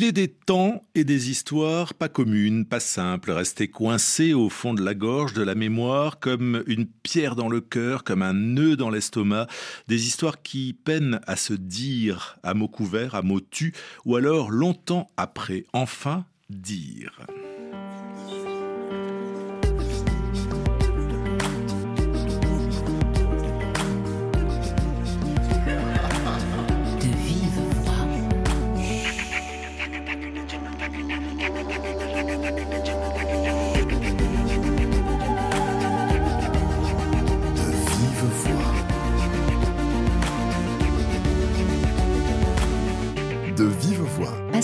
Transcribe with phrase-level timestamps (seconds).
[0.00, 4.72] Il est des temps et des histoires pas communes, pas simples, restées coincées au fond
[4.72, 8.76] de la gorge, de la mémoire, comme une pierre dans le cœur, comme un nœud
[8.76, 9.48] dans l'estomac,
[9.88, 13.72] des histoires qui peinent à se dire à mots couverts, à mots tus,
[14.04, 17.18] ou alors longtemps après, enfin dire.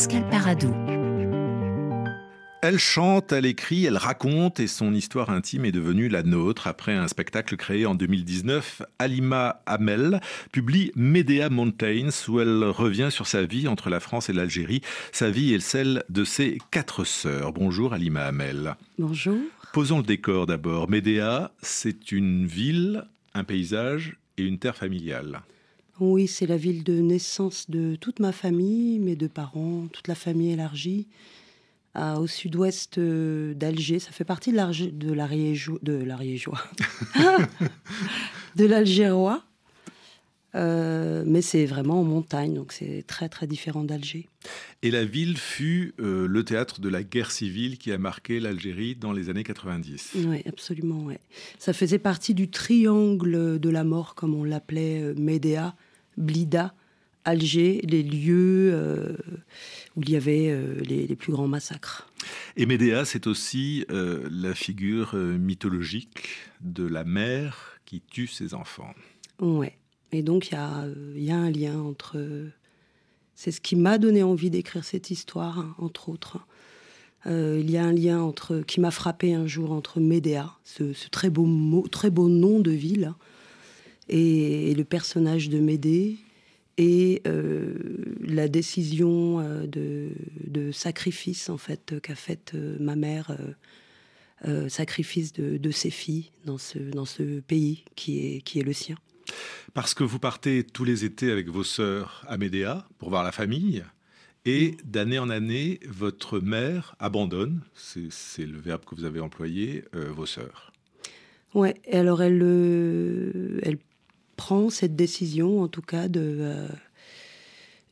[0.05, 0.75] Pascal Paradou.
[2.61, 6.93] Elle chante, elle écrit, elle raconte et son histoire intime est devenue la nôtre après
[6.93, 8.83] un spectacle créé en 2019.
[8.99, 10.21] Alima Hamel
[10.53, 15.31] publie Medea Mountains où elle revient sur sa vie entre la France et l'Algérie, sa
[15.31, 17.55] vie et celle de ses quatre sœurs.
[17.55, 18.77] Bonjour Alima Hamel.
[18.99, 19.39] Bonjour.
[19.73, 20.91] Posons le décor d'abord.
[20.91, 25.41] Medea, c'est une ville, un paysage et une terre familiale.
[26.01, 30.17] Oui, c'est la ville de naissance de toute ma famille, mes deux parents, toute la
[30.17, 31.07] famille élargie,
[31.97, 34.01] au sud-ouest euh, d'Alger.
[34.01, 36.61] Ça fait partie de l'Ariégeois, de l'Ariégeois,
[38.57, 39.45] de l'Algérois.
[40.55, 44.29] Euh, mais c'est vraiment en montagne, donc c'est très très différent d'Alger.
[44.83, 48.95] Et la ville fut euh, le théâtre de la guerre civile qui a marqué l'Algérie
[48.95, 50.13] dans les années 90.
[50.27, 51.03] Oui, absolument.
[51.05, 51.19] Ouais.
[51.59, 55.75] Ça faisait partie du triangle de la mort, comme on l'appelait Médéa,
[56.17, 56.75] Blida,
[57.25, 59.17] Alger, les lieux euh,
[59.97, 62.09] où il y avait euh, les, plus grands massacres.
[62.57, 66.29] Et Médéa, c'est aussi euh, la figure mythologique
[66.61, 68.95] de la mère qui tue ses enfants.
[69.41, 69.69] Oui,
[70.15, 70.55] Et donc il
[71.25, 72.17] y, a, un lien entre.
[73.35, 76.39] c'est ce qui m'a donné envie d'écrire cette histoire, entre autres.
[77.27, 81.31] il y a un lien entre qui m'a frappé un jour entre Médéa, ce, très
[81.31, 83.13] beau très beau nom de ville,
[84.09, 86.17] et, le personnage de Médée
[86.77, 87.75] et euh,
[88.21, 93.37] la décision euh, de, sacrifice en fait qu'a faite euh, ma mère,
[94.69, 98.97] sacrifice de, ses filles dans ce, dans ce pays qui est, qui est le sien.
[99.73, 103.33] Parce que vous partez tous les étés avec vos sœurs à Médéa pour voir la
[103.33, 103.85] famille.
[104.47, 110.27] Et d'année en année, votre mère abandonne, c'est le verbe que vous avez employé, vos
[110.27, 110.71] sœurs.
[111.55, 112.43] Ouais, alors elle,
[113.63, 113.79] elle
[114.37, 116.69] prend cette décision, en tout cas, de, euh,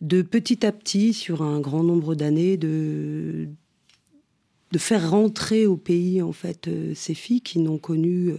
[0.00, 3.48] de petit à petit, sur un grand nombre d'années, de,
[4.72, 8.32] de faire rentrer au pays, en fait, euh, ces filles qui n'ont connu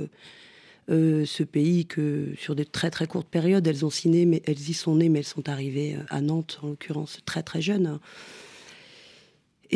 [0.89, 3.66] euh, ce pays que sur des très très courtes périodes.
[3.67, 6.67] Elles, ont signé, mais, elles y sont nées, mais elles sont arrivées à Nantes, en
[6.67, 7.99] l'occurrence, très très jeunes.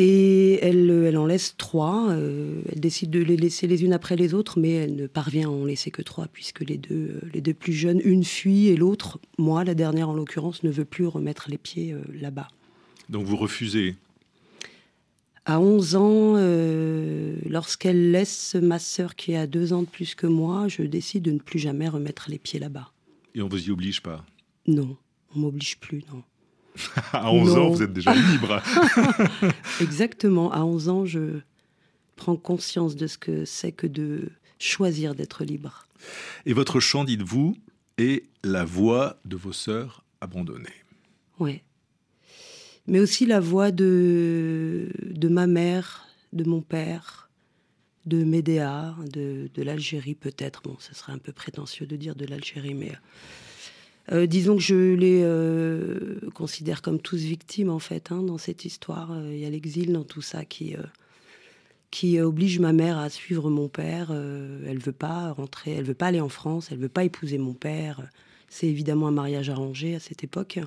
[0.00, 2.10] Et elle, elle en laisse trois.
[2.10, 5.48] Euh, elle décide de les laisser les unes après les autres, mais elle ne parvient
[5.48, 8.68] à en laisser que trois, puisque les deux, euh, les deux plus jeunes, une fuit
[8.68, 12.46] et l'autre, moi, la dernière en l'occurrence, ne veut plus remettre les pieds euh, là-bas.
[13.08, 13.96] Donc vous refusez
[15.48, 16.34] À 11 ans,
[17.48, 21.30] lorsqu'elle laisse ma sœur qui a deux ans de plus que moi, je décide de
[21.30, 22.92] ne plus jamais remettre les pieds là-bas.
[23.34, 24.26] Et on vous y oblige pas?
[24.66, 24.98] Non,
[25.34, 26.22] on m'oblige plus, non.
[27.14, 28.62] à 11 ans, vous êtes déjà libre.
[29.80, 30.52] Exactement.
[30.52, 31.40] À 11 ans, je
[32.16, 34.28] prends conscience de ce que c'est que de
[34.58, 35.86] choisir d'être libre.
[36.44, 37.56] Et votre chant, dites-vous,
[37.96, 40.68] est la voix de vos sœurs abandonnées.
[41.38, 41.62] Oui.
[42.88, 47.28] Mais aussi la voix de, de ma mère, de mon père,
[48.06, 50.62] de Médéa, de, de l'Algérie peut-être.
[50.64, 52.92] Bon, ce serait un peu prétentieux de dire de l'Algérie, mais
[54.12, 58.64] euh, disons que je les euh, considère comme tous victimes en fait hein, dans cette
[58.64, 59.12] histoire.
[59.12, 60.74] Euh, il y a l'exil dans tout ça qui
[61.90, 64.12] qui oblige ma mère à suivre mon père.
[64.12, 67.54] elle veut pas rentrer, elle veut pas aller en France, elle veut pas épouser mon
[67.54, 68.02] père.
[68.50, 70.58] C'est évidemment un mariage arrangé à cette époque.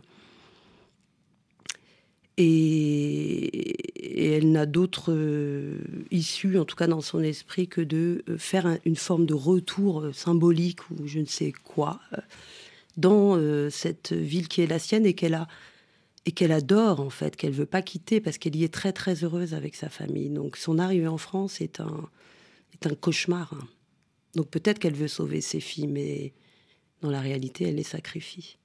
[2.44, 5.16] Et, elle n'a d'autre
[6.10, 10.90] issue, en tout cas dans son esprit, que de faire une forme de retour symbolique
[10.92, 12.00] ou je ne sais quoi
[12.98, 15.48] dans euh, cette ville qui est la sienne et qu'elle a
[16.28, 19.24] et qu'elle adore en fait, qu'elle veut pas quitter parce qu'elle y est très très
[19.24, 20.30] heureuse avec sa famille.
[20.30, 22.10] Donc son arrivée en France est un
[22.74, 23.54] est un cauchemar.
[23.54, 23.68] Hein.
[24.36, 26.34] Donc peut-être qu'elle veut sauver ses filles, mais
[27.02, 28.58] dans la réalité, elle les sacrifie.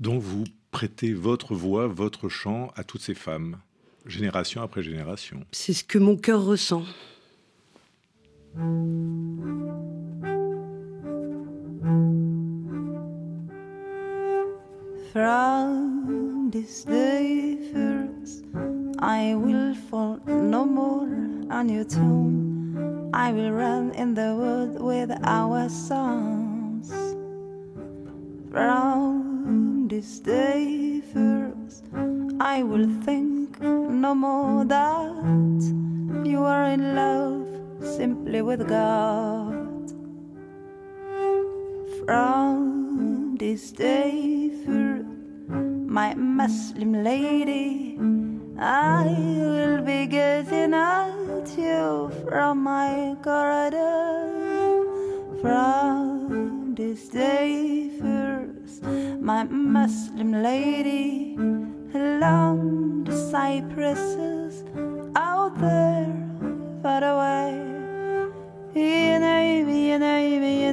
[0.00, 3.58] Donc vous prêtez votre voix, votre chant à toutes ces femmes,
[4.06, 5.44] génération après génération.
[5.52, 6.84] C'est ce que mon cœur ressent.
[15.12, 18.44] from this day first
[19.00, 21.08] I will fall no more
[21.50, 23.10] on your tomb.
[23.14, 26.92] I will run in the wood with our songs.
[28.50, 29.27] From
[29.88, 31.84] this day first,
[32.38, 35.62] I will think no more that
[36.28, 37.48] you are in love
[37.96, 39.88] simply with God.
[42.04, 45.06] From this day forth,
[45.88, 47.98] my Muslim lady,
[48.58, 54.34] I will be getting at you from my corridor.
[55.40, 57.88] From this day
[59.28, 61.36] my Muslim lady,
[61.94, 64.64] along the cypresses
[65.14, 66.08] out there
[66.82, 67.52] far away.
[68.74, 70.67] Yine, yine, yine, yine.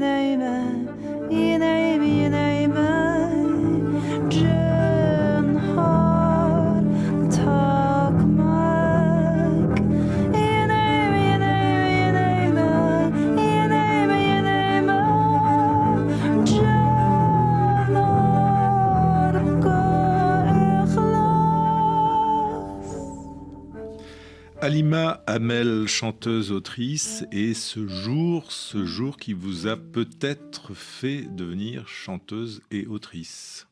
[24.66, 31.88] Alima Hamel, chanteuse, autrice, et ce jour, ce jour qui vous a peut-être fait devenir
[31.88, 33.68] chanteuse et autrice.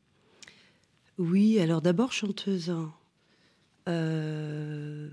[1.18, 2.69] Oui, alors d'abord chanteuse.
[2.69, 2.94] hein.
[3.90, 5.10] Euh,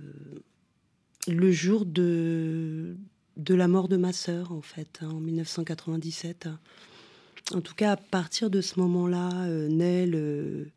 [1.27, 2.94] le jour de,
[3.38, 6.47] de la mort de ma sœur, en fait, hein, en 1997.
[7.55, 10.69] En tout cas, à partir de ce moment-là, euh, naît le,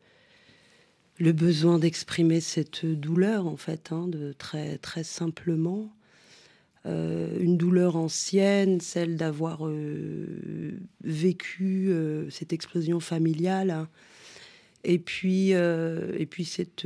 [1.20, 5.94] le besoin d'exprimer cette douleur, en fait, hein, de très, très simplement.
[6.86, 13.70] Euh, une douleur ancienne, celle d'avoir euh, vécu euh, cette explosion familiale.
[13.70, 13.90] hein.
[14.84, 16.86] Et puis, et puis cette,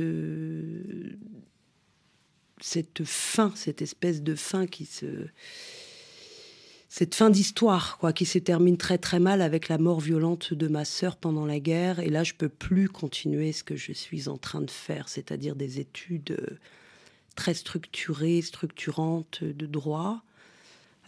[2.60, 5.06] cette fin, cette espèce de fin qui se.
[6.98, 10.66] Cette fin d'histoire, quoi, qui se termine très très mal avec la mort violente de
[10.66, 12.00] ma sœur pendant la guerre.
[12.00, 15.54] Et là, je peux plus continuer ce que je suis en train de faire, c'est-à-dire
[15.54, 16.58] des études euh,
[17.36, 20.24] très structurées, structurantes de droit.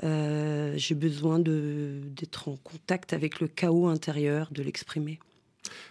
[0.05, 5.19] Euh, J'ai besoin de- d'être en contact avec le chaos intérieur, de l'exprimer.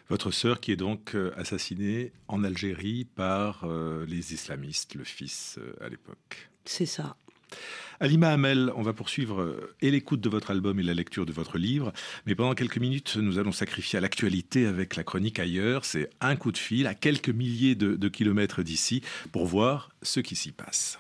[0.08, 5.58] Votre sœur qui est donc euh, assassinée en Algérie par euh, les islamistes, le fils
[5.60, 6.50] euh, à l'époque.
[6.64, 7.18] C'est ça.
[8.02, 11.34] Alima Hamel, on va poursuivre euh, et l'écoute de votre album et la lecture de
[11.34, 11.92] votre livre.
[12.26, 15.84] Mais pendant quelques minutes, nous allons sacrifier à l'actualité avec la chronique ailleurs.
[15.84, 19.02] C'est un coup de fil à quelques milliers de, de kilomètres d'ici
[19.32, 21.00] pour voir ce qui s'y passe.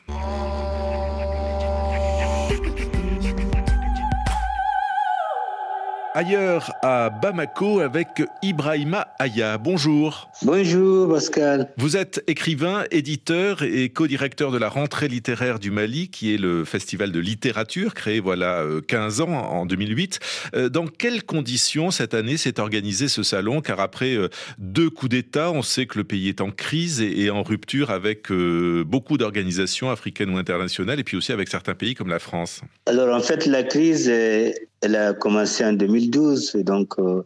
[6.19, 8.10] Ailleurs à Bamako avec
[8.44, 9.57] Ibrahima Aya.
[9.57, 10.30] Bonjour.
[10.42, 11.71] Bonjour Pascal.
[11.77, 16.66] Vous êtes écrivain, éditeur et co-directeur de la rentrée littéraire du Mali, qui est le
[16.66, 20.19] festival de littérature créé voilà euh, 15 ans en 2008.
[20.56, 23.62] Euh, Dans quelles conditions cette année s'est organisé ce salon?
[23.62, 24.27] Car après euh,
[24.57, 28.30] deux coups d'État, on sait que le pays est en crise et en rupture avec
[28.30, 32.60] euh, beaucoup d'organisations africaines ou internationales, et puis aussi avec certains pays comme la France.
[32.88, 37.23] Alors en fait la crise euh, elle a commencé en 2012 et donc euh,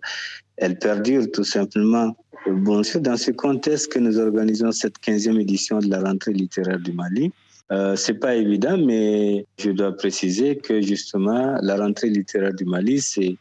[0.58, 2.16] elle perdure tout simplement.
[2.48, 6.80] Bon, c'est dans ce contexte que nous organisons cette 15e édition de la rentrée littéraire
[6.80, 7.32] du Mali.
[7.72, 13.00] Euh, c'est pas évident, mais je dois préciser que justement la rentrée littéraire du Mali,
[13.02, 13.36] c'est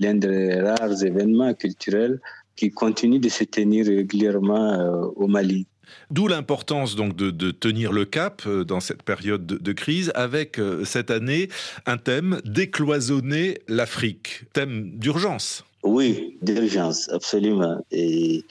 [0.00, 2.20] l'un des rares événements culturels
[2.56, 5.66] qui continue de se tenir régulièrement euh, au Mali.
[6.10, 10.84] D'où l'importance donc de, tenir le cap euh, dans cette période de, crise avec euh,
[10.84, 11.48] cette année
[11.86, 15.64] un thème décloisonner l'Afrique, thème d'urgence.
[15.82, 17.84] Oui, d'urgence, absolument.
[17.90, 18.44] Et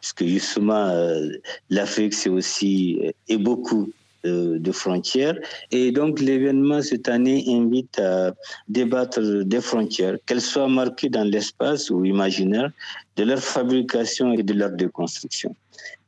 [0.00, 1.28] puisque justement, euh,
[1.68, 3.90] l'Afrique, c'est aussi et beaucoup
[4.24, 5.38] de frontières.
[5.70, 8.34] Et donc, l'événement cette année invite à
[8.68, 12.70] débattre des frontières, qu'elles soient marquées dans l'espace ou imaginaire,
[13.16, 15.56] de leur fabrication et de leur déconstruction.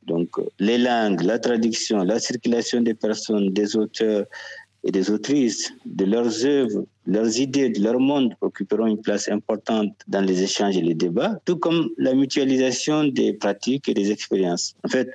[0.07, 0.29] Donc,
[0.59, 4.25] les langues, la traduction, la circulation des personnes, des auteurs
[4.83, 9.93] et des autrices, de leurs œuvres, leurs idées, de leur monde occuperont une place importante
[10.07, 14.75] dans les échanges et les débats, tout comme la mutualisation des pratiques et des expériences.
[14.83, 15.09] En fait,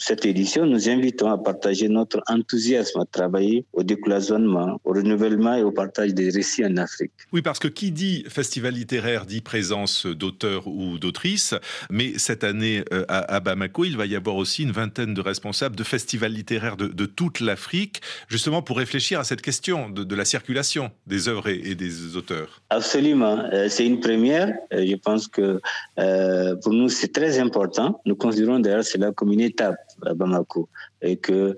[0.00, 5.62] cette édition, nous invitons à partager notre enthousiasme à travailler au décloisonnement, au renouvellement et
[5.62, 7.12] au partage des récits en Afrique.
[7.32, 11.54] Oui, parce que qui dit festival littéraire dit présence d'auteurs ou d'autrices,
[11.90, 15.76] mais cette année euh, à, Bamako, il va y avoir aussi une vingtaine de responsables
[15.76, 20.14] de festivals littéraires de, de toute l'Afrique, justement pour réfléchir à cette question de, de
[20.14, 22.62] la circulation des œuvres et, et des auteurs.
[22.70, 24.48] Absolument, Euh, c'est une première.
[24.72, 25.60] Euh, Je pense que
[25.98, 28.00] euh, pour nous, c'est très important.
[28.06, 29.76] Nous considérons d'ailleurs cela comme une étape
[30.06, 30.68] à Bamako
[31.02, 31.56] et que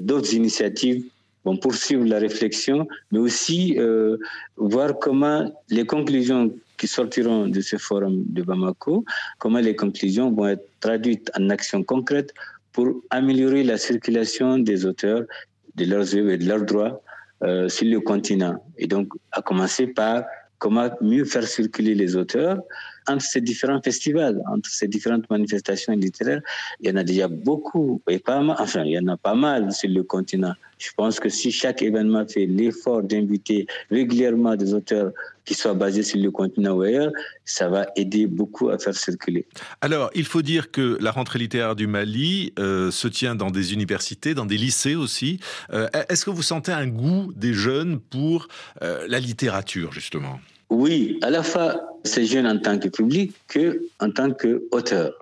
[0.00, 1.04] d'autres initiatives
[1.44, 3.78] vont poursuivre la réflexion, mais aussi
[4.56, 9.04] voir comment les conclusions qui sortiront de ce forum de Bamako,
[9.38, 12.32] comment les conclusions vont être traduites en actions concrètes
[12.72, 15.24] pour améliorer la circulation des auteurs,
[15.76, 17.02] de leurs œuvres et de leurs droits
[17.42, 18.62] euh, sur le continent.
[18.78, 20.24] Et donc, à commencer par
[20.58, 22.58] comment mieux faire circuler les auteurs
[23.08, 26.42] entre ces différents festivals, entre ces différentes manifestations littéraires.
[26.80, 29.34] Il y en a déjà beaucoup, et pas mal, enfin, il y en a pas
[29.34, 30.54] mal sur le continent.
[30.78, 35.12] Je pense que si chaque événement fait l'effort d'inviter régulièrement des auteurs
[35.44, 37.12] qui soient basés sur le continent ou ailleurs,
[37.44, 39.44] ça va aider beaucoup à faire circuler.
[39.80, 43.74] Alors, il faut dire que la rentrée littéraire du Mali euh, se tient dans des
[43.74, 45.40] universités, dans des lycées aussi.
[45.72, 48.48] Euh, est-ce que vous sentez un goût des jeunes pour
[48.82, 50.40] euh, la littérature, justement?
[50.70, 55.12] Oui, à la fois ces jeunes en tant que public que en tant qu'auteur.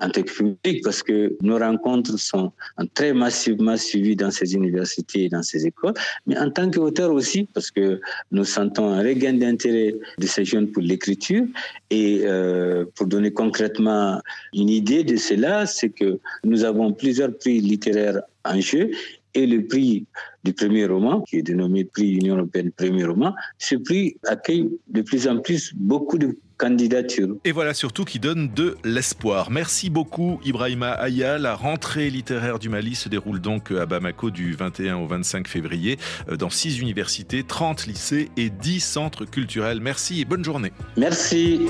[0.00, 2.50] En tant que public, parce que nos rencontres sont
[2.94, 5.94] très massivement suivies dans ces universités et dans ces écoles,
[6.26, 8.00] mais en tant qu'auteur aussi, parce que
[8.32, 11.44] nous sentons un regain d'intérêt de ces jeunes pour l'écriture.
[11.90, 14.20] Et euh, pour donner concrètement
[14.52, 18.90] une idée de cela, c'est que nous avons plusieurs prix littéraires en jeu
[19.34, 20.06] et le prix
[20.44, 25.02] du premier roman, qui est dénommé prix Union européenne premier roman, ce prix accueille de
[25.02, 27.36] plus en plus beaucoup de candidatures.
[27.44, 29.50] Et voilà surtout qui donne de l'espoir.
[29.50, 31.38] Merci beaucoup Ibrahima Aya.
[31.38, 35.98] La rentrée littéraire du Mali se déroule donc à Bamako du 21 au 25 février
[36.28, 39.80] euh, dans six universités, 30 lycées et 10 centres culturels.
[39.80, 40.72] Merci et bonne journée.
[40.96, 41.60] Merci.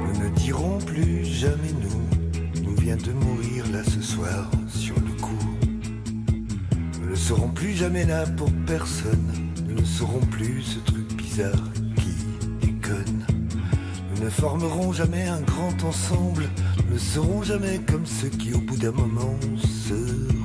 [0.00, 4.50] Nous ne dirons plus jamais nous, nous vient de mourir là ce soir
[7.18, 9.52] serons plus jamais là pour personne.
[9.66, 11.64] Nous ne serons plus ce truc bizarre
[11.96, 13.26] qui déconne.
[14.14, 16.48] Nous ne formerons jamais un grand ensemble.
[16.86, 20.37] Nous ne serons jamais comme ceux qui au bout d'un moment se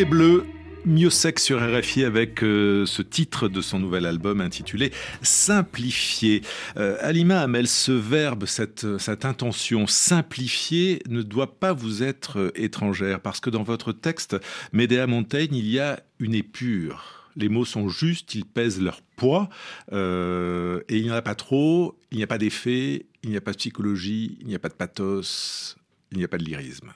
[0.00, 0.46] bleu.
[0.84, 6.42] Mieux sexe sur RFI avec euh, ce titre de son nouvel album intitulé Simplifier.
[6.76, 12.52] Euh, Alima Hamel, ce verbe, cette, cette intention simplifier ne doit pas vous être euh,
[12.56, 14.36] étrangère parce que dans votre texte,
[14.72, 17.28] Médéa Montaigne, il y a une épure.
[17.36, 19.48] Les mots sont justes, ils pèsent leur poids
[19.92, 23.40] et il n'y en a pas trop, il n'y a pas d'effet, il n'y a
[23.40, 25.76] pas de psychologie, il n'y a pas de pathos,
[26.10, 26.92] il n'y a pas de lyrisme.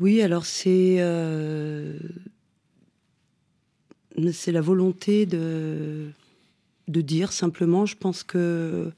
[0.00, 1.98] Oui, alors c'est euh,
[4.32, 6.12] c'est la volonté de
[6.88, 7.86] dire simplement.
[7.86, 8.92] Je pense que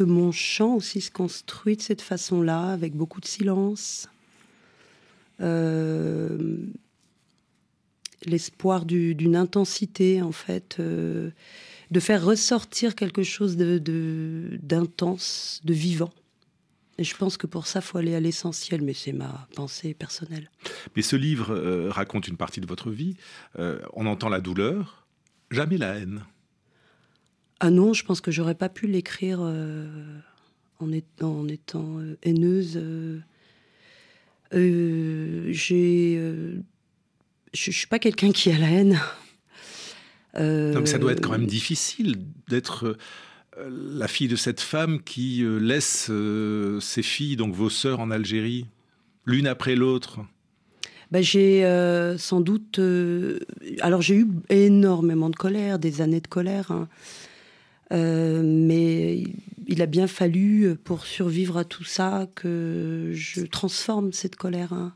[0.00, 4.08] mon chant aussi se construit de cette façon-là, avec beaucoup de silence.
[5.40, 6.56] Euh,
[8.24, 11.30] l'espoir d'une intensité, en fait, euh,
[11.90, 16.12] de faire ressortir quelque chose d'intense, de vivant.
[16.98, 20.50] Et je pense que pour ça, faut aller à l'essentiel, mais c'est ma pensée personnelle.
[20.96, 23.16] Mais ce livre euh, raconte une partie de votre vie.
[23.58, 25.06] Euh, on entend la douleur,
[25.50, 26.24] jamais la haine.
[27.60, 29.86] Ah non, je pense que j'aurais pas pu l'écrire euh,
[30.80, 32.80] en, étant, en étant haineuse.
[34.52, 36.20] j'ai
[37.54, 39.00] je, suis pas quelqu'un qui a la haine.
[40.36, 42.16] Euh, ça doit être quand même difficile
[42.48, 42.96] d'être
[43.68, 46.10] la fille de cette femme qui laisse
[46.80, 48.66] ses filles, donc vos sœurs en Algérie,
[49.26, 50.20] l'une après l'autre.
[51.10, 51.62] Ben, j'ai
[52.18, 52.80] sans doute.
[53.80, 56.70] alors j'ai eu énormément de colère, des années de colère.
[56.70, 56.88] Hein.
[57.92, 59.24] Euh, mais
[59.66, 64.72] il a bien fallu, pour survivre à tout ça, que je transforme cette colère.
[64.72, 64.94] Hein.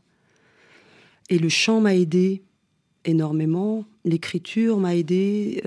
[1.29, 2.43] Et le chant m'a aidé
[3.05, 5.61] énormément, l'écriture m'a aidé.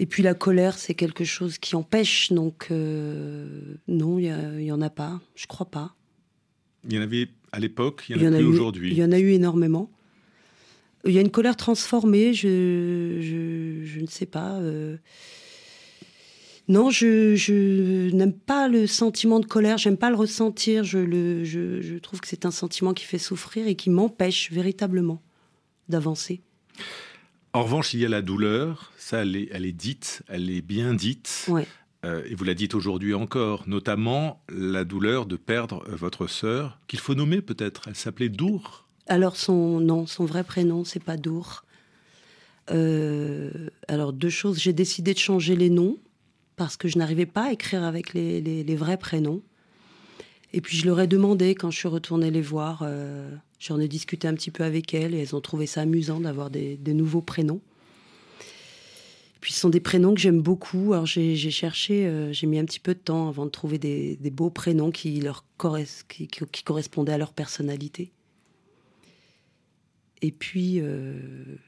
[0.00, 4.72] Euh, et puis la colère, c'est quelque chose qui empêche, donc euh, non, il n'y
[4.72, 5.94] en a pas, je crois pas.
[6.88, 8.90] Il y en avait à l'époque, il y en a, plus aujourd'hui.
[8.90, 9.90] Il y en a eu énormément.
[11.04, 14.60] Il y a une colère transformée, je, je, je ne sais pas.
[16.70, 20.84] Non, je, n'aime pas le sentiment de colère, j'aime pas le ressentir.
[20.84, 25.20] Je, le, je, trouve que c'est un sentiment qui fait souffrir et qui m'empêche véritablement
[25.88, 26.42] d'avancer.
[27.52, 30.62] En revanche, il y a la douleur, ça, elle est, elle est dite, elle est
[30.62, 31.50] bien dite.
[32.04, 37.00] Euh, et vous la dites aujourd'hui encore, notamment la douleur de perdre votre sœur, qu'il
[37.00, 37.88] faut nommer peut-être.
[37.88, 38.86] Elle s'appelait Dour.
[39.06, 41.64] Alors son nom, son vrai prénom, c'est pas Dour.
[42.70, 45.98] Euh, alors deux choses, j'ai décidé de changer les noms
[46.56, 49.42] parce que je n'arrivais pas à écrire avec les, vrais prénoms.
[50.52, 53.86] Et puis je leur ai demandé quand je suis retournée les voir, euh, j'en ai
[53.86, 57.20] discuté un petit peu avec elles et elles ont trouvé ça amusant d'avoir des, nouveaux
[57.20, 57.60] prénoms.
[59.40, 60.94] puis ce sont des prénoms que j'aime beaucoup.
[60.94, 64.18] Alors j'ai cherché, euh, j'ai mis un petit peu de temps avant de trouver des,
[64.32, 65.44] beaux prénoms qui leur
[66.08, 68.10] qui correspondaient à leur personnalité.
[70.22, 71.14] Et puis, euh,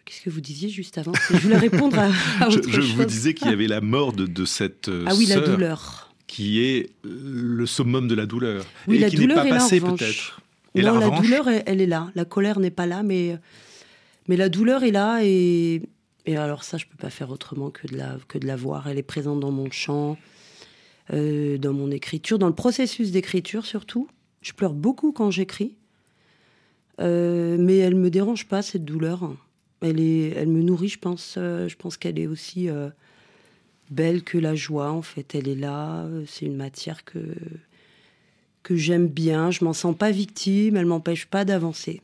[0.05, 1.13] qu'est-ce que vous disiez juste avant?
[1.31, 4.45] Je voulais répondre à, autre je, je vous disais qu'il y avait la mort de,
[4.45, 6.15] cette euh, ah oui, la douleur.
[6.27, 8.67] qui est le summum de la douleur.
[8.87, 10.42] Oui, et la qui n'est pas passée peut-être.
[10.75, 12.11] Non, la, douleur, elle, est là.
[12.15, 13.39] La colère n'est pas là, mais,
[14.29, 15.21] mais la douleur est là.
[15.23, 15.83] Et,
[16.27, 18.89] et alors ça, je peux pas faire autrement que de, la, que de la voir.
[18.89, 20.17] Elle est présente dans mon chant,
[21.13, 24.09] euh, dans mon écriture, dans le processus d'écriture surtout.
[24.41, 25.77] Je pleure beaucoup quand j'écris.
[27.01, 29.35] Euh, mais elle me dérange pas cette douleur.
[29.81, 31.35] Elle est, elle me nourrit, je pense.
[31.39, 32.69] Euh, je pense qu'elle est aussi
[33.91, 34.91] belle que la joie.
[34.91, 36.07] En fait, elle est là.
[36.27, 37.19] C'est une matière que
[38.63, 39.51] que j'aime bien.
[39.51, 40.77] Je m'en sens pas victime.
[40.77, 42.03] Elle m'empêche pas d'avancer.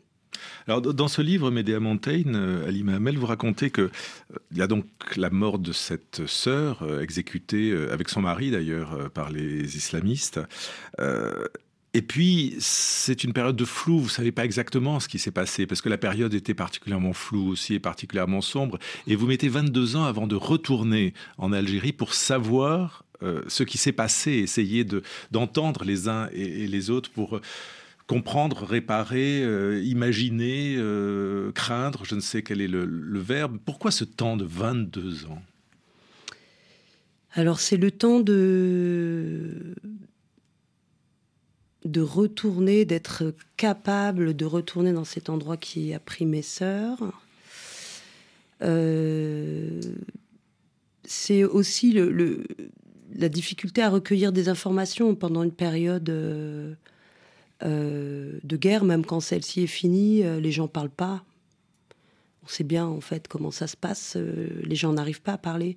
[0.66, 3.90] Alors, dans ce livre, Médéa Montaigne, Ali Mahamel, vous racontez que
[4.52, 9.30] il y a donc la mort de cette sœur, exécutée avec son mari d'ailleurs par
[9.30, 10.40] les islamistes.
[11.94, 13.98] Et puis, c'est une période de flou.
[13.98, 17.48] Vous savez pas exactement ce qui s'est passé parce que la période était particulièrement floue
[17.48, 18.78] aussi et particulièrement sombre.
[19.06, 23.78] Et vous mettez 22 ans avant de retourner en Algérie pour savoir euh, ce qui
[23.78, 25.02] s'est passé, essayer de
[25.32, 27.40] d'entendre les uns et, les autres pour euh,
[28.06, 30.76] comprendre, réparer, euh, imaginer,
[31.54, 32.04] craindre.
[32.04, 33.58] Je ne sais quel est le, le verbe.
[33.64, 35.42] Pourquoi ce temps de 22 ans?
[37.32, 39.74] Alors c'est le temps de
[41.84, 46.98] de retourner, d'être capable de retourner dans cet endroit qui a pris mes sœurs.
[51.04, 52.44] C'est aussi le,
[53.14, 56.74] la difficulté à recueillir des informations pendant une période euh,
[57.64, 61.24] euh, de guerre, même quand celle-ci est finie, les gens parlent pas.
[62.44, 65.76] On sait bien en fait comment ça se passe, les gens n'arrivent pas à parler.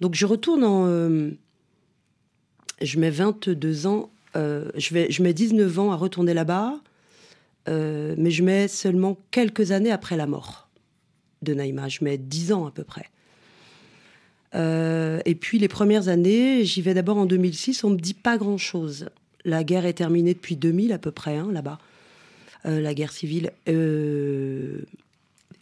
[0.00, 0.86] Donc je retourne en...
[2.80, 6.80] je mets 22 ans euh, je, je mets 19 ans à retourner là-bas,
[7.68, 10.68] euh, mais je mets seulement quelques années après la mort
[11.42, 11.88] de Naïma.
[11.88, 13.06] Je mets 10 ans à peu près.
[14.54, 18.38] Euh, et puis les premières années, j'y vais d'abord en 2006, on me dit pas
[18.38, 19.08] grand-chose.
[19.44, 21.78] La guerre est terminée depuis 2000 à peu près, hein, là-bas,
[22.64, 23.52] la guerre civile.
[23.66, 23.72] et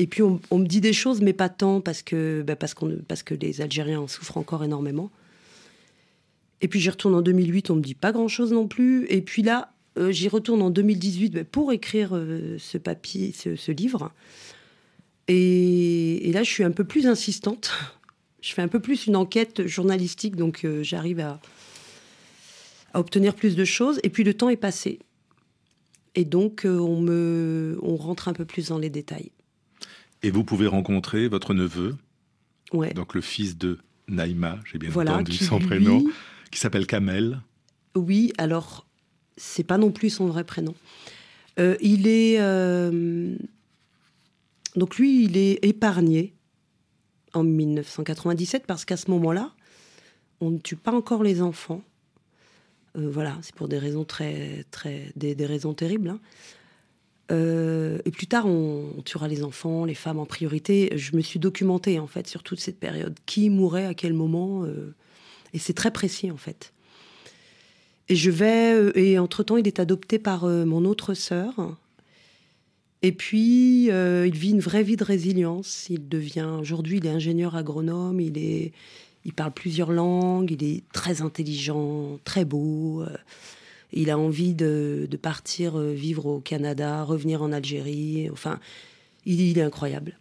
[0.09, 2.75] puis on, me dit des choses, mais pas tant, parce que, bah, parce,
[3.07, 5.11] parce que les Algériens en souffrent encore énormément.
[6.61, 9.07] Et puis j'y retourne en 2008, on me dit pas grand-chose non plus.
[9.09, 13.72] Et puis là, euh, j'y retourne en 2018 ben, pour écrire euh, ce papier, ce,
[13.72, 14.12] livre.
[15.29, 17.72] Et, là, je suis un peu plus insistante.
[18.40, 21.40] Je fais un peu plus une enquête journalistique, donc euh, j'arrive à,
[22.92, 23.99] à, obtenir plus de choses.
[24.03, 24.99] Et puis le temps est passé.
[26.14, 29.31] Et donc, on, me, on rentre un peu plus dans les détails.
[30.22, 31.94] Et vous pouvez rencontrer votre neveu,
[32.72, 32.94] ouais.
[32.94, 36.05] donc le fils de Naïma, j'ai bien entendu son prénom
[36.51, 37.40] qui s'appelle Kamel.
[37.94, 38.87] Oui, alors
[39.37, 40.75] c'est pas non plus son vrai prénom.
[41.59, 43.37] Euh, il est euh,
[44.77, 46.35] donc lui, il est épargné
[47.37, 49.53] en 1997 parce qu'à ce moment-là,
[50.40, 51.83] on ne tue pas encore les enfants.
[52.96, 56.18] Euh, voilà, c'est pour des raisons très, très, des, raisons terribles.
[57.31, 60.90] Euh, et plus tard, on, tuera les enfants, les femmes en priorité.
[60.96, 63.16] Je me suis documentée en fait sur toute cette période.
[63.27, 64.94] Qui mourait à quel moment euh,
[65.53, 66.72] Et c'est très précis en fait.
[68.09, 68.92] Et je vais.
[68.94, 71.77] Et entre temps, il est adopté par mon autre sœur.
[73.03, 75.87] Et puis, il vit une vraie vie de résilience.
[75.91, 76.57] Il devient.
[76.61, 78.21] Aujourd'hui, il est ingénieur agronome.
[78.21, 78.73] Il est.
[79.25, 80.51] Il parle plusieurs langues.
[80.51, 83.05] Il est très intelligent, très beau.
[83.93, 88.29] Il a envie de, partir euh, vivre au Canada, revenir en Algérie.
[88.31, 88.61] Enfin,
[89.25, 90.19] il, est incroyable.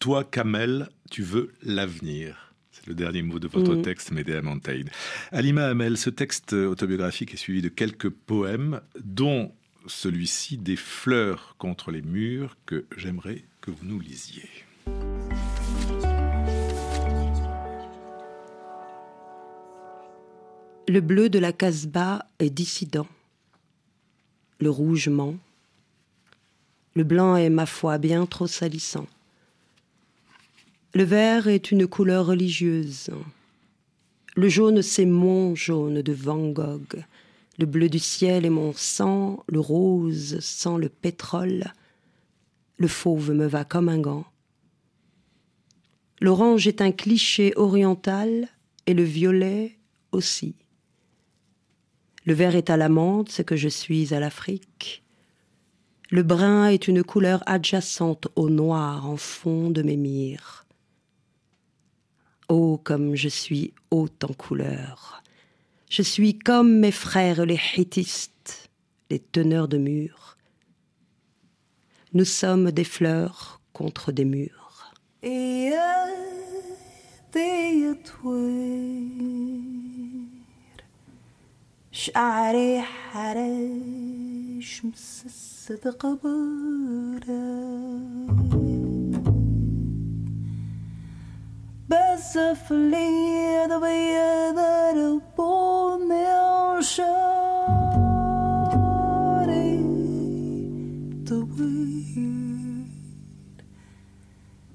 [0.00, 2.54] Toi, Kamel, tu veux l'avenir.
[2.70, 3.82] C'est le dernier mot de votre mm.
[3.82, 4.88] texte, Médéa Montaigne.
[5.30, 9.52] Alima Hamel, ce texte autobiographique est suivi de quelques poèmes, dont
[9.86, 14.48] celui-ci des fleurs contre les murs que j'aimerais que vous nous lisiez.
[20.88, 23.06] Le bleu de la Casbah est dissident.
[24.60, 25.36] Le rouge ment.
[26.94, 29.06] Le blanc est, ma foi, bien trop salissant.
[30.94, 33.10] Le vert est une couleur religieuse.
[34.34, 37.04] Le jaune, c'est mon jaune de Van Gogh.
[37.58, 39.44] Le bleu du ciel est mon sang.
[39.46, 41.72] Le rose sent le pétrole.
[42.78, 44.24] Le fauve me va comme un gant.
[46.20, 48.48] L'orange est un cliché oriental
[48.86, 49.76] et le violet
[50.12, 50.54] aussi.
[52.24, 55.02] Le vert est à l'amande, ce que je suis à l'Afrique.
[56.10, 60.64] Le brun est une couleur adjacente au noir en fond de mes mires.
[62.48, 65.21] Oh, comme je suis haute en couleur.
[65.91, 68.69] Je suis comme mes frères les hittistes,
[69.09, 70.37] les teneurs de murs.
[72.13, 74.93] Nous sommes des fleurs contre des murs.
[75.23, 75.71] Et
[81.97, 87.17] شعري حرش مسست قبره
[91.89, 94.70] بزف لي ضبيض ربوني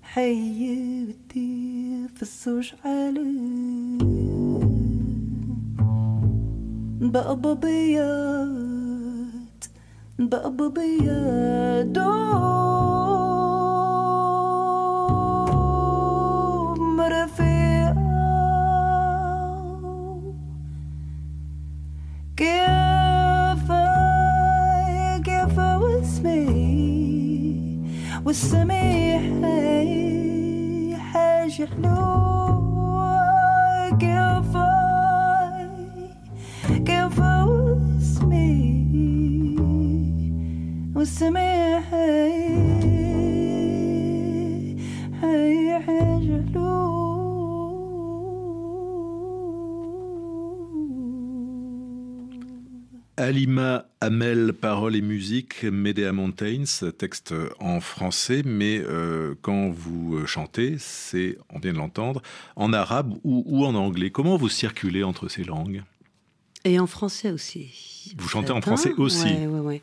[0.01, 3.97] حياتي في الزوج علي
[10.19, 11.97] بقى بياض
[28.27, 29.21] والسميح
[30.99, 33.17] حاجة حلوة
[33.89, 35.69] كفاي
[36.85, 38.85] كفا واسمي
[40.95, 41.93] والسميح
[53.27, 56.63] Alima Hamel, paroles et musique, Medea Mountains,
[56.97, 62.21] texte en français, mais euh, quand vous chantez, c'est, on vient de l'entendre,
[62.55, 64.11] en arabe ou, en anglais.
[64.11, 65.83] Comment vous circulez entre ces langues?
[66.63, 68.15] Et en français aussi.
[68.17, 69.81] Vous chantez en français aussi Oui, oui, oui.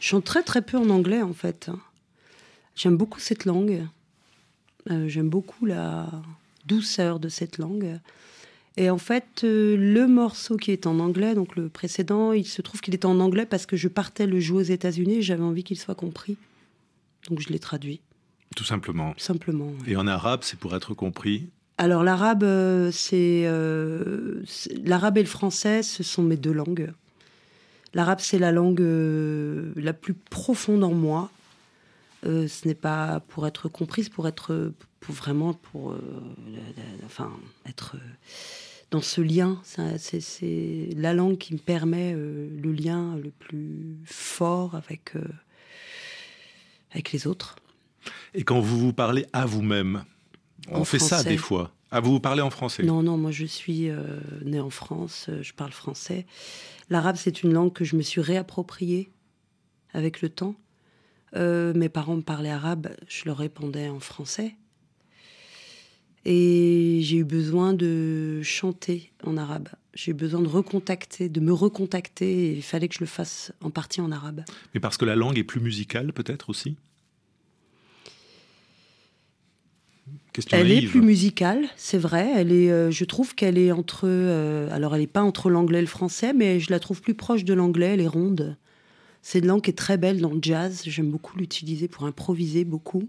[0.00, 1.70] Je chante très très peu en anglais en fait.
[2.74, 3.86] J'aime beaucoup cette langue.
[4.90, 6.06] Euh, j'aime beaucoup la
[6.64, 8.00] douceur de cette langue.
[8.80, 12.62] Et en fait, euh, le morceau qui est en anglais, donc le précédent, il se
[12.62, 15.42] trouve qu'il est en anglais parce que je partais le jouer aux États-Unis et j'avais
[15.42, 16.36] envie qu'il soit compris.
[17.28, 18.00] Donc je l'ai traduit.
[18.54, 19.14] Tout simplement.
[19.16, 19.72] Simplement.
[19.88, 23.50] Et en arabe, c'est pour être compris Alors l'arabe, euh, c'est
[24.84, 26.92] l'arabe et le français, ce sont mes deux langues.
[27.94, 31.32] L'arabe, c'est la langue euh, la plus profonde en moi.
[32.26, 36.00] Euh, ce n'est pas pour être comprise, pour être pour vraiment pour euh,
[37.06, 37.30] enfin
[37.66, 37.96] être
[38.90, 39.60] dans ce lien.
[39.64, 45.14] C'est la langue qui me permet le lien le plus fort avec
[46.90, 47.56] avec les autres.
[48.34, 50.04] Et quand vous vous parlez à vous-même,
[50.70, 51.72] on fait ça des fois.
[51.90, 52.82] Ah, vous vous parlez en français?
[52.82, 53.90] Non, non, moi je suis
[54.44, 56.26] née en France, je parle français.
[56.90, 59.10] L'arabe, c'est une langue que je me suis réappropriée
[59.92, 60.54] avec le temps.
[61.36, 64.56] Euh, mes parents me parlaient arabe, je leur répondais en français.
[66.24, 69.68] Et j'ai eu besoin de chanter en arabe.
[69.94, 72.56] J'ai eu besoin de recontacter, de me recontacter.
[72.56, 74.44] il fallait que je le fasse en partie en arabe.
[74.74, 76.76] Mais parce que la langue est plus musicale, peut-être aussi?
[80.52, 82.30] Elle est plus musicale, c'est vrai.
[82.36, 84.02] Elle est, euh, je trouve qu'elle est entre.
[84.04, 87.14] Euh, alors, elle n'est pas entre l'anglais et le français, mais je la trouve plus
[87.14, 87.94] proche de l'anglais.
[87.94, 88.56] Elle est ronde.
[89.22, 90.82] C'est une langue qui est très belle dans le jazz.
[90.86, 93.08] J'aime beaucoup l'utiliser pour improviser beaucoup.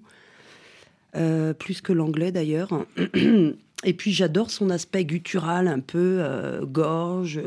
[1.16, 2.86] Euh, plus que l'anglais d'ailleurs.
[3.86, 7.40] Et puis j'adore son aspect guttural, un peu euh, gorge.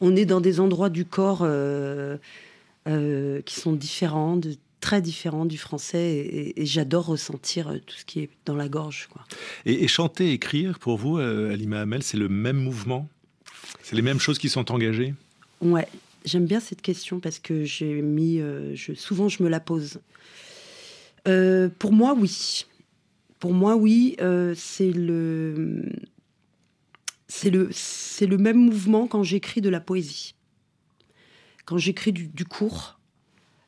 [0.00, 2.16] on est dans des endroits du corps euh,
[2.86, 4.40] qui sont différents,
[4.80, 9.08] très différents du français, et, j'adore ressentir tout ce qui est dans la gorge.
[9.12, 9.22] Quoi.
[9.66, 13.08] Et, chanter, écrire, pour vous, Alima Hamel, c'est le même mouvement?
[13.82, 15.12] C'est les mêmes choses qui sont engagées?
[15.60, 15.88] Ouais,
[16.24, 18.38] j'aime bien cette question parce que j'ai mis,
[18.74, 19.98] je, souvent je me la pose.
[21.24, 22.64] pour moi, oui.
[23.44, 25.82] Pour moi, oui, euh, c'est le,
[27.28, 30.34] c'est le, c'est le même mouvement quand j'écris de la poésie.
[31.66, 32.98] Quand j'écris du, court,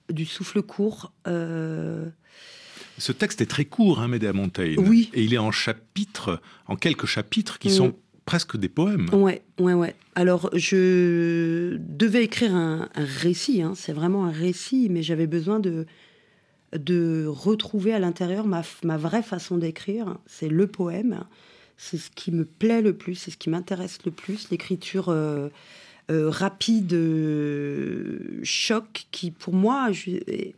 [0.08, 1.12] du souffle court.
[1.26, 2.06] Euh,
[2.96, 4.76] Ce texte est très court, hein, Médéa Montaigne.
[4.78, 5.10] Oui.
[5.12, 9.10] Et il est en chapitres, en quelques chapitres qui sont presque des poèmes.
[9.12, 9.94] Ouais, ouais, ouais.
[10.14, 13.74] Alors, je devais écrire un, récit, hein.
[13.76, 15.84] c'est vraiment un récit, mais j'avais besoin de,
[16.78, 18.62] de retrouver à l'intérieur ma,
[18.96, 20.16] vraie façon d'écrire.
[20.26, 21.24] C'est le poème.
[21.76, 24.50] C'est ce qui me plaît le plus, c'est ce qui m'intéresse le plus.
[24.50, 25.48] L'écriture euh,
[26.10, 30.54] euh, rapide, euh, choc, qui pour moi est,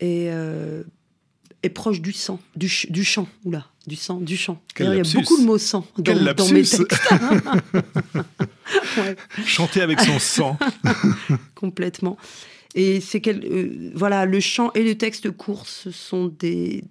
[0.00, 3.26] est, proche du sang, du, du chant.
[3.44, 4.60] Oula, du sang, du chant.
[4.78, 6.14] il y a beaucoup de mots sang dans,
[6.52, 6.86] mes textes.
[9.46, 10.58] Chanter avec son sang.
[11.54, 12.18] Complètement.
[12.74, 16.84] Et c'est euh, voilà, le chant et le texte court, ce sont des,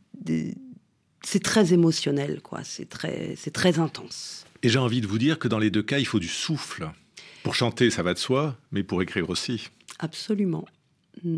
[1.23, 2.63] c'est très émotionnel, quoi.
[2.63, 4.45] C'est très, c'est très intense.
[4.63, 6.89] Et j'ai envie de vous dire que dans les deux cas, il faut du souffle.
[7.43, 9.69] Pour chanter, ça va de soi, mais pour écrire aussi.
[9.97, 10.65] Absolument.
[11.23, 11.37] Mm.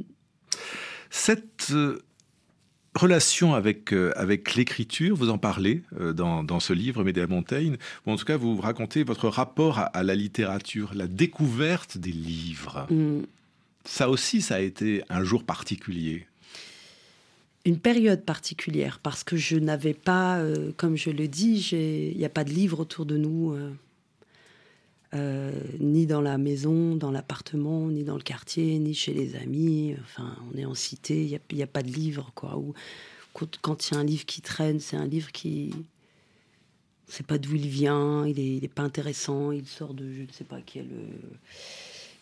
[1.10, 2.04] Cette euh,
[2.96, 8.12] relation avec, euh, avec l'écriture, vous en parlez dans, dans, ce livre, Médéa Montaigne, ou
[8.12, 12.88] en tout cas, vous racontez votre rapport à, la littérature, la découverte des livres.
[12.90, 13.22] Mm.
[13.86, 16.28] Ça aussi, ça a été un jour particulier.
[17.66, 22.26] Une période particulière, parce que je n'avais pas, euh, comme je le dis, il n'y
[22.26, 23.72] a pas de livre autour de nous, euh,
[25.14, 29.96] euh, ni dans la maison, dans l'appartement, ni dans le quartier, ni chez les amis.
[30.02, 32.58] Enfin, on est en cité, il n'y a, pas de livre, quoi.
[32.58, 32.74] Ou
[33.62, 35.74] quand il y a un livre qui traîne, c'est un livre qui,
[37.08, 40.32] ne sait pas d'où il vient, il n'est pas intéressant, il sort de je ne
[40.32, 40.88] sais pas quel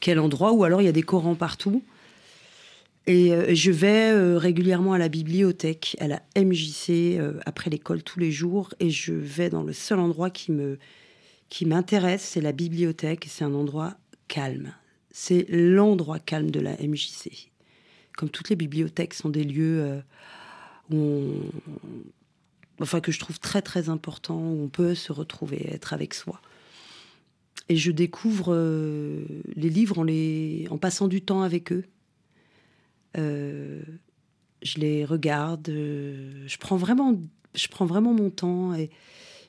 [0.01, 1.81] quel endroit, ou alors il y a des Corans partout.
[3.07, 8.03] Et euh, je vais euh, régulièrement à la bibliothèque, à la MJC, euh, après l'école
[8.03, 10.77] tous les jours, et je vais dans le seul endroit qui me
[11.49, 13.25] qui m'intéresse, c'est la bibliothèque.
[13.27, 13.95] C'est un endroit
[14.29, 14.73] calme.
[15.11, 17.51] C'est l'endroit calme de la MJC.
[18.15, 20.01] Comme toutes les bibliothèques sont des lieux
[20.89, 21.33] où
[22.79, 26.39] enfin que je trouve très très important, où on peut se retrouver, être avec soi.
[27.71, 29.23] Et je découvre euh,
[29.55, 31.85] les livres en, les, en passant du temps avec eux.
[33.17, 33.81] Euh,
[34.61, 37.17] je les regarde, euh, je, prends vraiment,
[37.55, 38.89] je prends vraiment mon temps et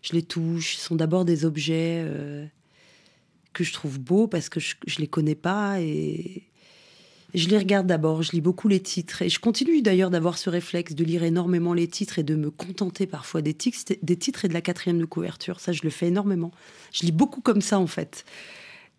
[0.03, 0.77] je les touche.
[0.77, 2.07] Ce sont d'abord des objets
[3.53, 6.45] que je trouve beaux parce que je ne les connais pas et,
[7.35, 10.51] je les regarde d'abord, je lis beaucoup les titres et je continue d'ailleurs d'avoir ce
[10.51, 14.45] réflexe de lire énormément les titres et de me contenter parfois des, titres, des titres
[14.45, 15.61] et de la quatrième de couverture.
[15.61, 16.53] Ça, je le fais énormément.
[16.93, 18.25] Je lis beaucoup comme ça en fait.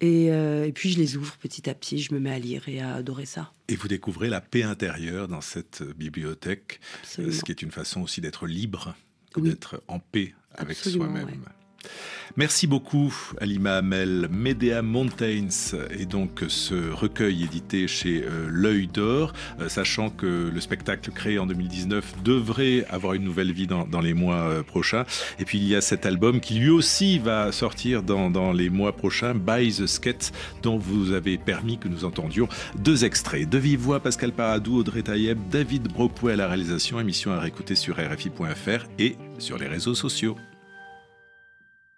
[0.01, 2.81] Et, euh, puis je les ouvre petit à petit, je me mets à lire et
[2.81, 3.53] à adorer ça.
[3.69, 8.19] Et vous découvrez la paix intérieure dans cette bibliothèque, ce qui est une façon aussi
[8.19, 8.95] d'être libre,
[9.37, 11.45] d'être en paix avec soi-même.
[12.35, 14.27] Merci beaucoup Alima Hamel.
[14.31, 20.59] Medea Mountains est donc ce recueil édité chez euh, L'œil d'or, euh, sachant que le
[20.59, 25.05] spectacle créé en 2019 devrait avoir une nouvelle vie dans, les mois euh, prochains.
[25.37, 28.95] Et puis il y a cet album qui lui aussi va sortir dans, les mois
[28.95, 30.31] prochains, By the Skate,
[30.63, 32.47] dont vous avez permis que nous entendions
[32.79, 33.47] deux extraits.
[33.47, 37.75] De vive voix, Pascal Paradou, Audrey Taïeb, David Brockway à la réalisation, émission à réécouter
[37.75, 40.35] sur RFI.fr et sur les réseaux sociaux.